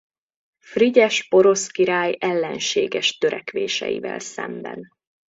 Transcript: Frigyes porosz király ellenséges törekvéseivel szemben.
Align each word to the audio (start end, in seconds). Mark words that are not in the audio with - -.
Frigyes 0.63 1.27
porosz 1.27 1.67
király 1.67 2.15
ellenséges 2.19 3.17
törekvéseivel 3.17 4.19
szemben. 4.19 4.89